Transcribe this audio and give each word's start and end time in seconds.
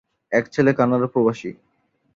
এক 0.31 0.45
ছেলে 0.47 0.71
কানাডা 0.73 1.07
প্রবাসী। 1.07 1.51